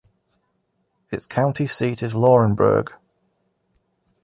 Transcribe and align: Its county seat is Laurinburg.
Its 1.11 1.27
county 1.27 1.67
seat 1.67 2.01
is 2.01 2.15
Laurinburg. 2.15 2.91